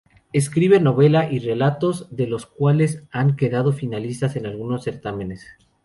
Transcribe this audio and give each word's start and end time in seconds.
Escribe 0.33 0.79
novela 0.79 1.31
y 1.31 1.37
relatos, 1.37 1.99
algunos 2.05 2.17
de 2.17 2.25
los 2.27 2.45
cuales 2.47 3.03
han 3.11 3.35
quedado 3.35 3.71
finalistas 3.71 4.35
en 4.35 4.47
algunos 4.47 4.83
certámenes. 4.83 5.45